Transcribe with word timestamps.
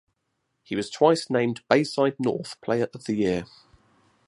He 0.63 0.75
was 0.75 0.89
twice 0.89 1.29
named 1.29 1.61
Bayside 1.69 2.15
North 2.17 2.59
Player 2.61 2.87
of 2.91 3.03
the 3.03 3.13
Year. 3.13 3.45